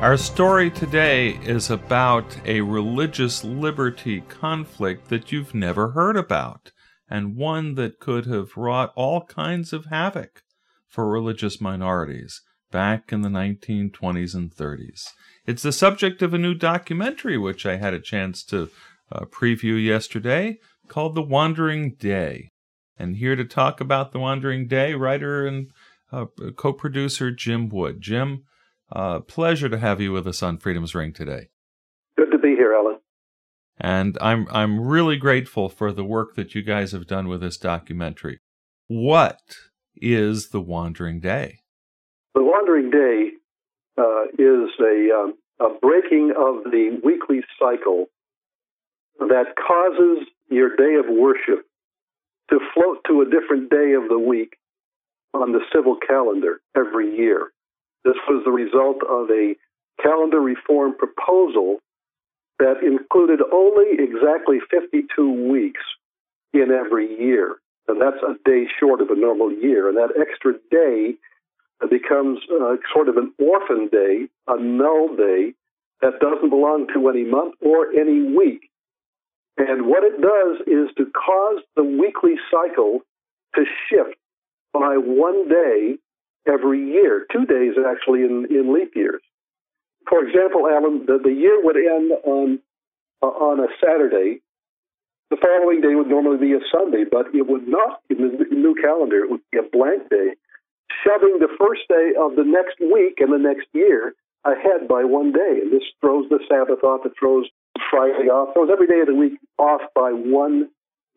[0.00, 6.72] Our story today is about a religious liberty conflict that you've never heard about,
[7.10, 10.42] and one that could have wrought all kinds of havoc
[10.88, 12.40] for religious minorities
[12.72, 15.08] back in the 1920s and 30s.
[15.46, 18.70] It's the subject of a new documentary which I had a chance to
[19.12, 22.48] uh, preview yesterday called The Wandering Day.
[22.96, 25.70] And here to talk about The Wandering Day, writer and
[26.10, 26.24] uh,
[26.56, 28.00] co producer Jim Wood.
[28.00, 28.44] Jim,
[28.92, 31.48] uh, pleasure to have you with us on Freedom's Ring today.
[32.16, 32.98] Good to be here, Alan.
[33.78, 37.56] And I'm I'm really grateful for the work that you guys have done with this
[37.56, 38.40] documentary.
[38.88, 39.40] What
[39.96, 41.60] is the Wandering Day?
[42.34, 43.30] The Wandering Day
[43.96, 48.06] uh, is a, um, a breaking of the weekly cycle
[49.18, 51.66] that causes your day of worship
[52.50, 54.56] to float to a different day of the week
[55.34, 57.52] on the civil calendar every year.
[58.04, 59.54] This was the result of a
[60.02, 61.78] calendar reform proposal
[62.58, 65.82] that included only exactly 52 weeks
[66.52, 67.56] in every year.
[67.88, 69.88] And that's a day short of a normal year.
[69.88, 71.14] And that extra day
[71.88, 75.54] becomes uh, sort of an orphan day, a null day
[76.02, 78.70] that doesn't belong to any month or any week.
[79.56, 83.00] And what it does is to cause the weekly cycle
[83.54, 84.16] to shift
[84.72, 85.96] by one day
[86.46, 89.22] every year, two days actually in, in leap years.
[90.08, 92.58] For example, Alan, the, the year would end on
[93.22, 94.40] uh, on a Saturday.
[95.30, 98.74] The following day would normally be a Sunday, but it would not in the new
[98.82, 99.22] calendar.
[99.22, 100.34] It would be a blank day,
[101.04, 105.30] shoving the first day of the next week and the next year ahead by one
[105.32, 105.60] day.
[105.62, 107.06] And this throws the Sabbath off.
[107.06, 107.46] It throws
[107.90, 108.54] Friday off.
[108.54, 110.70] Throws every day of the week off by one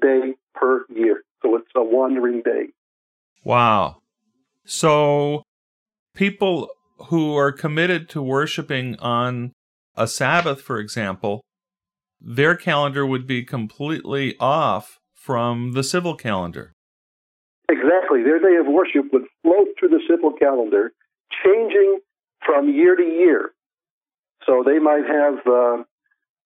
[0.00, 1.22] day per year.
[1.42, 2.72] So it's a wandering day.
[3.44, 3.98] Wow.
[4.64, 5.42] So
[6.14, 6.68] people
[7.08, 9.52] who are committed to worshiping on
[9.96, 11.42] a Sabbath, for example,
[12.20, 16.72] their calendar would be completely off from the civil calendar.
[17.70, 18.22] Exactly.
[18.22, 20.92] Their day of worship would float through the civil calendar,
[21.44, 22.00] changing
[22.44, 23.52] from year to year.
[24.46, 25.82] So they might have, uh,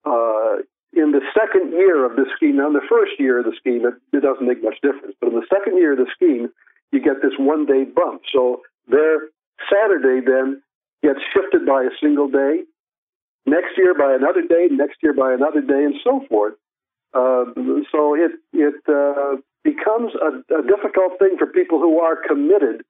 [0.04, 0.56] uh,
[0.92, 3.86] in the second year of the scheme, now in the first year of the scheme,
[3.86, 6.50] it, it doesn't make much difference, but in the second year of the scheme,
[6.94, 8.22] you get this one day bump.
[8.32, 9.28] So their
[9.70, 10.62] Saturday then
[11.02, 12.62] gets shifted by a single day,
[13.46, 16.54] next year by another day, next year by another day, and so forth.
[17.12, 17.44] Uh,
[17.92, 22.82] so it it uh, becomes a, a, difficult thing for people who are committed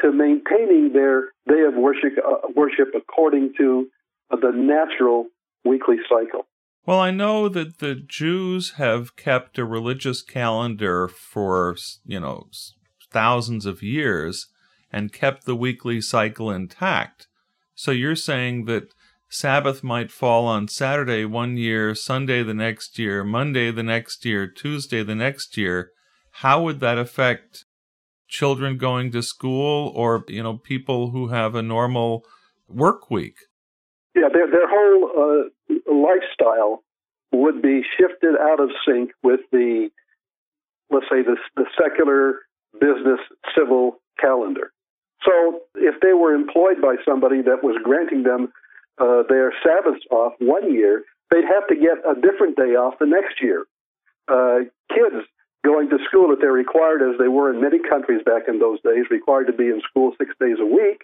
[0.00, 3.88] to maintaining their day of worship uh, worship according to
[4.30, 5.26] the natural
[5.64, 6.46] weekly cycle.
[6.86, 12.48] Well, I know that the Jews have kept a religious calendar for you know
[13.10, 14.48] thousands of years
[14.92, 17.26] and kept the weekly cycle intact.
[17.74, 18.94] So you're saying that
[19.28, 24.46] Sabbath might fall on Saturday one year, Sunday the next year, Monday the next year,
[24.46, 25.90] Tuesday the next year.
[26.30, 27.64] How would that affect
[28.28, 32.24] children going to school or, you know, people who have a normal
[32.68, 33.36] work week?
[34.14, 36.84] Yeah, their, their whole uh, lifestyle
[37.32, 39.90] would be shifted out of sync with the,
[40.90, 42.45] let's say, the, the secular
[42.80, 43.20] business
[43.56, 44.72] civil calendar.
[45.24, 48.52] So if they were employed by somebody that was granting them
[48.98, 53.06] uh, their Sabbaths off one year, they'd have to get a different day off the
[53.06, 53.66] next year.
[54.28, 55.26] Uh, kids
[55.64, 58.80] going to school, if they're required, as they were in many countries back in those
[58.82, 61.02] days, required to be in school six days a week,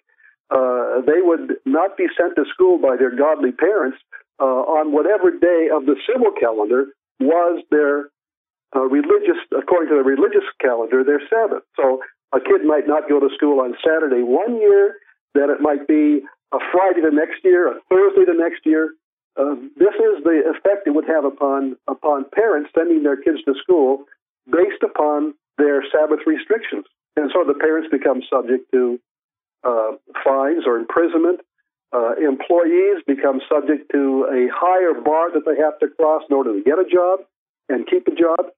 [0.50, 3.98] uh, they would not be sent to school by their godly parents
[4.38, 6.86] uh, on whatever day of the civil calendar
[7.18, 8.11] was their
[8.74, 11.62] uh, religious, according to the religious calendar, their Sabbath.
[11.76, 12.00] So
[12.32, 14.96] a kid might not go to school on Saturday one year,
[15.34, 16.22] then it might be
[16.52, 18.94] a Friday the next year, a Thursday the next year.
[19.36, 23.54] Uh, this is the effect it would have upon upon parents sending their kids to
[23.62, 24.04] school
[24.50, 26.84] based upon their Sabbath restrictions,
[27.16, 29.00] and so the parents become subject to
[29.64, 29.92] uh,
[30.24, 31.40] fines or imprisonment.
[31.92, 36.52] Uh, employees become subject to a higher bar that they have to cross in order
[36.56, 37.20] to get a job
[37.68, 38.52] and keep a job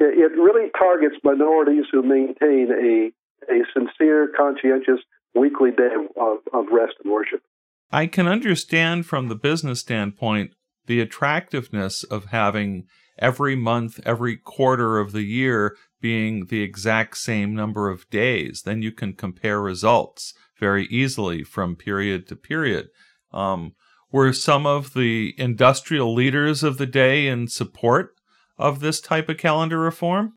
[0.00, 5.00] it really targets minorities who maintain a, a sincere, conscientious
[5.34, 7.42] weekly day of, of rest and worship.
[7.90, 10.52] I can understand from the business standpoint
[10.86, 12.86] the attractiveness of having
[13.18, 18.62] every month, every quarter of the year being the exact same number of days.
[18.62, 22.88] Then you can compare results very easily from period to period.
[23.32, 23.74] Um,
[24.10, 28.17] were some of the industrial leaders of the day in support
[28.58, 30.34] of this type of calendar reform?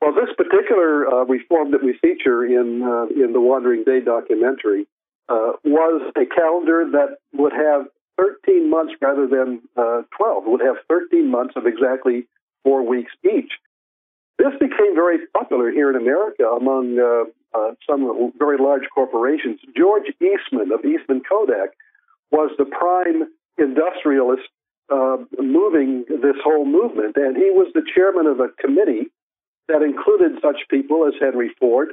[0.00, 4.86] Well, this particular uh, reform that we feature in uh, in the Wandering Day documentary
[5.28, 10.44] uh, was a calendar that would have 13 months rather than uh, 12.
[10.46, 12.26] It would have 13 months of exactly
[12.64, 13.52] four weeks each.
[14.38, 19.58] This became very popular here in America among uh, uh, some very large corporations.
[19.76, 21.70] George Eastman of Eastman Kodak
[22.30, 24.48] was the prime industrialist
[24.90, 29.10] uh, moving this whole movement, and he was the chairman of a committee
[29.68, 31.90] that included such people as Henry Ford,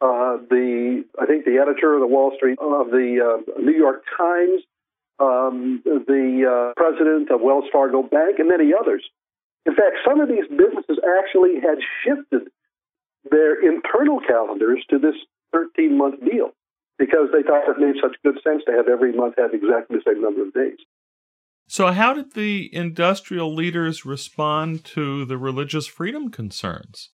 [0.00, 4.04] uh, the I think the editor of the Wall Street of the uh, New York
[4.16, 4.62] Times,
[5.18, 9.04] um, the uh, president of Wells Fargo Bank, and many others.
[9.66, 12.48] In fact, some of these businesses actually had shifted
[13.30, 15.14] their internal calendars to this
[15.52, 16.52] 13 month deal
[16.98, 20.02] because they thought it made such good sense to have every month have exactly the
[20.06, 20.78] same number of days.
[21.70, 27.10] So, how did the industrial leaders respond to the religious freedom concerns?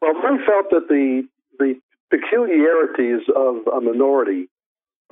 [0.00, 1.28] Well, they felt that the
[1.58, 1.74] the
[2.10, 4.48] peculiarities of a minority,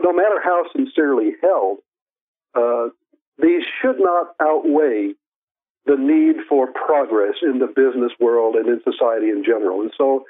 [0.03, 1.79] no matter how sincerely held,
[2.55, 2.89] uh,
[3.39, 5.13] these should not outweigh
[5.85, 9.83] the need for progress in the business world and in society in general.
[9.83, 10.25] And so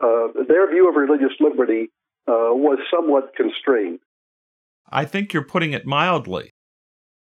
[0.00, 1.90] uh, their view of religious liberty
[2.28, 4.00] uh, was somewhat constrained.
[4.90, 6.50] I think you're putting it mildly.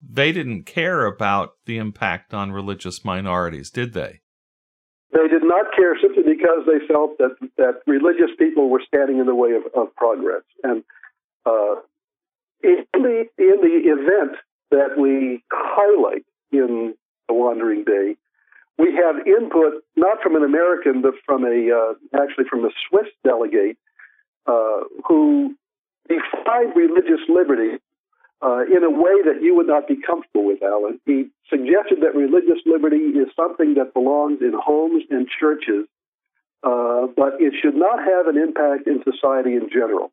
[0.00, 4.20] They didn't care about the impact on religious minorities, did they?
[5.12, 9.26] They did not care simply because they felt that, that religious people were standing in
[9.26, 10.42] the way of, of progress.
[10.62, 10.84] And
[11.46, 11.76] uh,
[12.62, 14.36] in, the, in the event
[14.70, 16.94] that we highlight in
[17.26, 18.16] the Wandering Day,
[18.78, 23.08] we have input not from an American, but from a uh, actually from a Swiss
[23.24, 23.76] delegate
[24.46, 25.56] uh, who
[26.08, 27.78] defied religious liberty
[28.40, 31.00] uh, in a way that you would not be comfortable with, Alan.
[31.06, 35.86] He suggested that religious liberty is something that belongs in homes and churches,
[36.62, 40.12] uh, but it should not have an impact in society in general.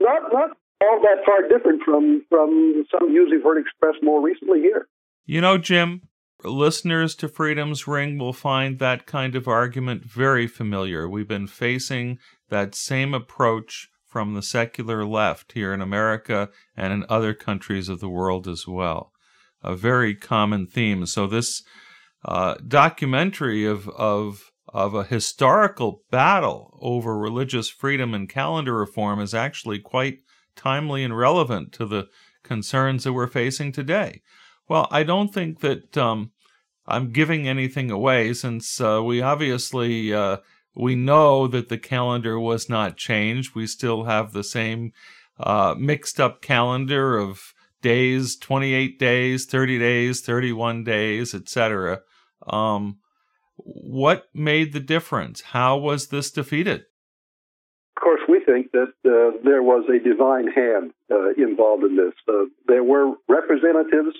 [0.00, 4.60] Not not all that far different from from some views we've heard expressed more recently
[4.60, 4.88] here.
[5.26, 6.08] You know, Jim,
[6.42, 11.06] listeners to Freedom's Ring will find that kind of argument very familiar.
[11.08, 12.18] We've been facing
[12.48, 18.00] that same approach from the secular left here in America and in other countries of
[18.00, 19.12] the world as well.
[19.62, 21.06] A very common theme.
[21.06, 21.62] So this
[22.24, 29.34] uh, documentary of of of a historical battle over religious freedom and calendar reform is
[29.34, 30.18] actually quite
[30.54, 32.08] timely and relevant to the
[32.42, 34.22] concerns that we're facing today.
[34.68, 36.30] Well, I don't think that um,
[36.86, 40.38] I'm giving anything away since uh, we obviously uh,
[40.74, 43.54] we know that the calendar was not changed.
[43.54, 44.92] We still have the same
[45.38, 52.00] uh, mixed up calendar of days 28 days, 30 days, 31 days, etc.
[52.46, 52.98] Um,
[53.56, 55.40] what made the difference?
[55.40, 56.84] How was this defeated?
[57.96, 62.14] Of course, we think that uh, there was a divine hand uh, involved in this.
[62.28, 64.16] Uh, there were representatives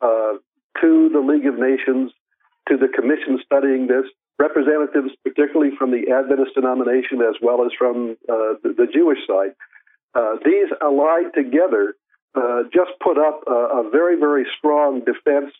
[0.00, 0.34] uh,
[0.80, 2.12] to the League of Nations,
[2.68, 4.04] to the commission studying this,
[4.38, 9.54] representatives, particularly from the Adventist denomination as well as from uh, the, the, Jewish side.
[10.14, 11.94] Uh, these allied together
[12.34, 15.52] uh, just put up a, a, very, very strong defense,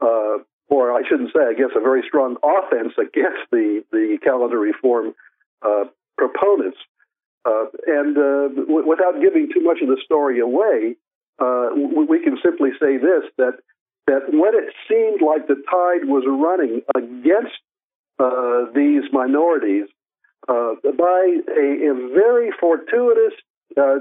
[0.00, 4.58] uh, or I shouldn't say, I guess, a very strong offense against the, the calendar
[4.58, 5.14] reform
[5.62, 5.84] uh,
[6.16, 6.78] proponents.
[7.44, 10.96] Uh, and w- without giving too much of the story away,
[11.38, 13.58] w- we can simply say this that
[14.06, 17.58] that when it seemed like the tide was running against
[18.18, 19.86] these minorities
[20.48, 23.34] uh, by a, a, very fortuitous
[23.76, 23.98] uh,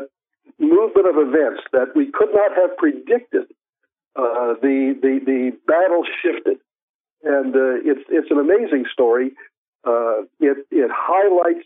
[0.60, 3.46] movement of events that we could not have predicted.
[4.16, 6.58] Uh, the, the the battle shifted,
[7.24, 9.32] and uh, it's it's an amazing story.
[10.40, 11.66] it it highlights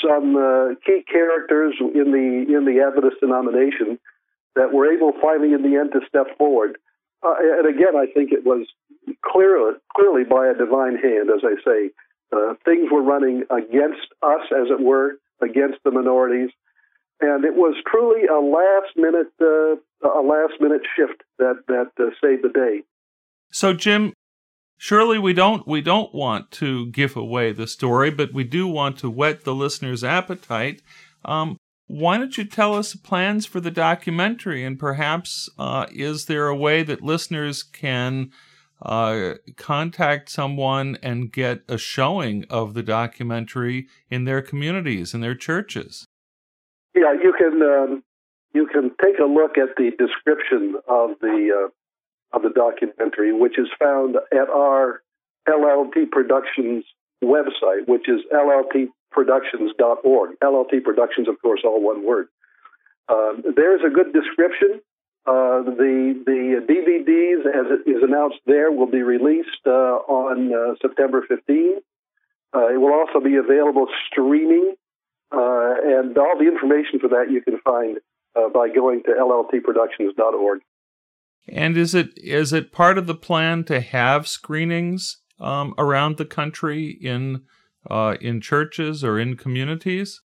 [0.00, 3.98] some key characters in the in the Adventist denomination
[4.54, 6.78] that were able finally in the end to step forward.
[7.24, 8.66] Uh, and again, I think it was
[9.24, 11.90] clearly, clearly by a divine hand, as I say.
[12.32, 16.50] Uh, things were running against us, as it were, against the minorities,
[17.20, 22.10] and it was truly a last minute, uh, a last minute shift that that uh,
[22.22, 22.82] saved the day.
[23.50, 24.12] So, Jim,
[24.78, 28.98] surely we don't we don't want to give away the story, but we do want
[28.98, 30.82] to whet the listener's appetite.
[31.24, 34.64] Um, Why don't you tell us plans for the documentary?
[34.64, 38.30] And perhaps uh, is there a way that listeners can
[38.82, 45.34] uh, contact someone and get a showing of the documentary in their communities, in their
[45.34, 46.06] churches?
[46.94, 48.02] Yeah, you can um,
[48.52, 53.58] you can take a look at the description of the uh, of the documentary, which
[53.58, 55.02] is found at our
[55.48, 56.84] LLT Productions
[57.22, 58.20] website, which is
[59.14, 60.38] lltproductions.org.
[60.42, 62.28] LLT Productions, of course, all one word.
[63.08, 64.80] Uh, there's a good description.
[65.26, 70.74] Uh, the the DVDs, as it is announced there, will be released uh, on uh,
[70.82, 71.78] September 15.
[72.54, 74.74] Uh, it will also be available streaming,
[75.32, 77.98] and all the information for that you can find
[78.52, 80.60] by going to lltproductions.org.
[81.48, 86.24] And is it is it part of the plan to have screenings um, around the
[86.24, 87.42] country in
[87.90, 90.22] uh, in churches or in communities?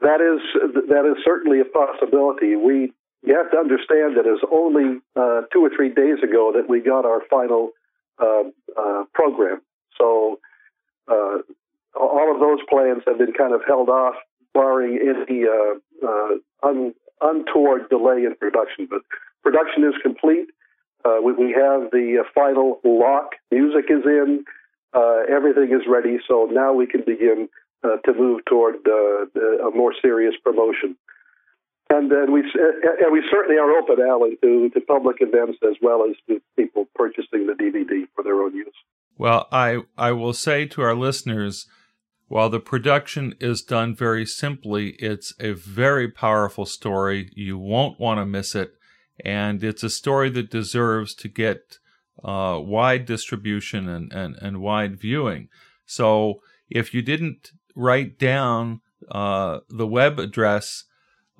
[0.00, 0.40] That is
[0.88, 2.56] that is certainly a possibility.
[2.56, 6.68] We you have to understand that it's only uh, two or three days ago that
[6.68, 7.70] we got our final
[8.18, 9.62] uh, uh program.
[9.96, 10.40] So
[11.06, 11.38] uh,
[11.94, 14.14] all of those plans have been kind of held off,
[14.54, 18.88] barring any uh, un, untoward delay in production.
[18.90, 19.02] But
[19.44, 20.48] production is complete.
[21.04, 23.34] We, we, have the final lock.
[23.52, 24.44] Music is in.
[24.94, 26.18] Uh, everything is ready.
[26.28, 27.48] So now we can begin
[27.82, 30.96] uh, to move toward uh, a more serious promotion.
[31.90, 36.04] And then we and we certainly are open, Alan, to, to public events as well
[36.08, 38.74] as to people purchasing the DVD for their own use.
[39.18, 41.66] Well, I I will say to our listeners,
[42.28, 47.30] while the production is done very simply, it's a very powerful story.
[47.34, 48.72] You won't want to miss it
[49.24, 51.78] and it's a story that deserves to get
[52.24, 55.48] uh, wide distribution and, and, and wide viewing.
[55.86, 56.40] So
[56.70, 60.84] if you didn't write down uh, the web address,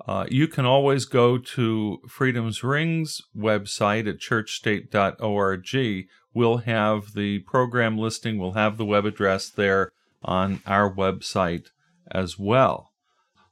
[0.05, 6.07] uh, you can always go to Freedom's Rings website at churchstate.org.
[6.33, 9.91] We'll have the program listing, we'll have the web address there
[10.23, 11.67] on our website
[12.11, 12.91] as well.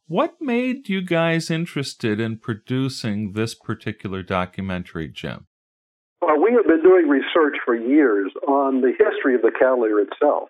[0.07, 5.47] What made you guys interested in producing this particular documentary, Jim?
[6.31, 10.47] Well, we have been doing research for years on the history of the calendar itself,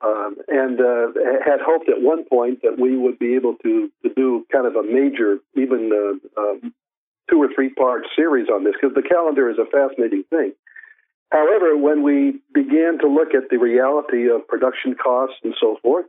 [0.00, 1.08] um, and uh,
[1.44, 4.76] had hoped at one point that we would be able to, to do kind of
[4.76, 6.72] a major, even uh, um,
[7.28, 10.52] two or three part series on this, because the calendar is a fascinating thing.
[11.32, 16.06] However, when we began to look at the reality of production costs and so forth,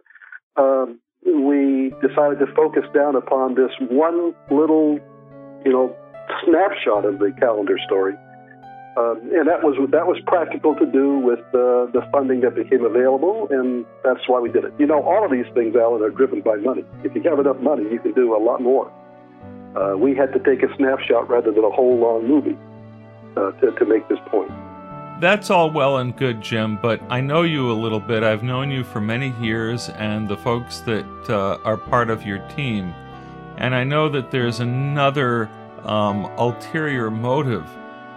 [0.57, 4.99] um, we decided to focus down upon this one little,
[5.65, 5.95] you know,
[6.45, 8.13] snapshot of the calendar story.
[8.97, 13.47] Um, and that was that was practical to do with the funding that became available,
[13.51, 14.73] and that's why we did it.
[14.79, 16.85] You know, all of these things, Alan, are driven by money.
[17.03, 18.91] If you have enough money, you can do a lot more.
[19.75, 22.57] Uh, we had to take a snapshot rather than a whole long movie
[23.35, 24.49] uh, to, to make this point.
[25.19, 28.23] That's all well and good, Jim, but I know you a little bit.
[28.23, 32.39] I've known you for many years and the folks that uh, are part of your
[32.49, 32.93] team.
[33.57, 35.49] And I know that there's another
[35.83, 37.65] um, ulterior motive,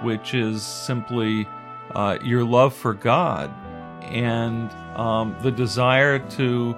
[0.02, 1.48] which is simply
[1.94, 3.50] uh, your love for God
[4.02, 6.76] and um, the desire to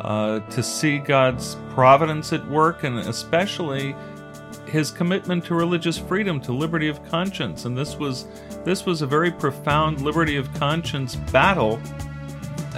[0.00, 3.96] uh, to see God's providence at work, and especially
[4.66, 7.64] his commitment to religious freedom, to liberty of conscience.
[7.64, 8.26] And this was
[8.64, 11.80] this was a very profound liberty of conscience battle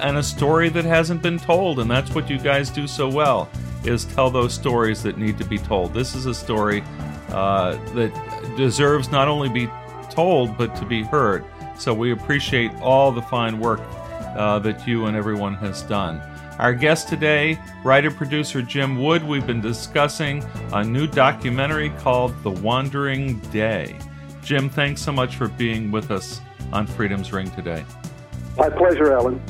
[0.00, 3.48] and a story that hasn't been told, and that's what you guys do so well
[3.84, 5.94] is tell those stories that need to be told.
[5.94, 6.82] This is a story
[7.30, 8.12] uh, that
[8.58, 9.70] deserves not only be
[10.10, 11.44] told but to be heard.
[11.78, 13.80] So we appreciate all the fine work
[14.36, 16.20] uh, that you and everyone has done.
[16.58, 22.50] Our guest today, writer producer Jim Wood, we've been discussing a new documentary called The
[22.50, 23.96] Wandering Day.
[24.42, 26.40] Jim, thanks so much for being with us
[26.72, 27.84] on Freedom's Ring today.
[28.56, 29.40] My pleasure, Alan.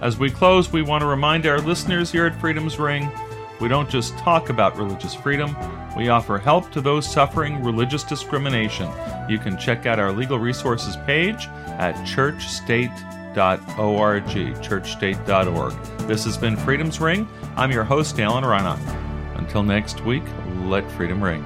[0.00, 3.10] As we close, we want to remind our listeners here at Freedom's Ring
[3.60, 5.56] we don't just talk about religious freedom,
[5.96, 8.90] we offer help to those suffering religious discrimination.
[9.28, 11.46] You can check out our legal resources page
[11.78, 14.24] at churchstate.org.
[14.24, 16.08] Churchstate.org.
[16.08, 17.28] This has been Freedom's Ring.
[17.56, 19.38] I'm your host, Alan Reinach.
[19.38, 20.24] Until next week,
[20.64, 21.44] let freedom ring.